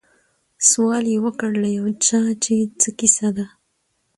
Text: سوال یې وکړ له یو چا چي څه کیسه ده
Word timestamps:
سوال 0.69 1.05
یې 1.13 1.17
وکړ 1.25 1.51
له 1.63 1.69
یو 1.77 1.85
چا 2.05 2.21
چي 2.43 2.55
څه 2.81 2.89
کیسه 2.99 3.27
ده 3.37 3.45